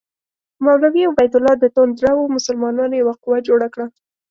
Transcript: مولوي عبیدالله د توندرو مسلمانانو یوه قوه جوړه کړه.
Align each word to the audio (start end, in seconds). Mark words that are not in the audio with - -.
مولوي 0.65 1.03
عبیدالله 1.11 1.55
د 1.59 1.65
توندرو 1.75 2.23
مسلمانانو 2.37 2.93
یوه 3.01 3.13
قوه 3.23 3.37
جوړه 3.47 3.67
کړه. 3.73 3.87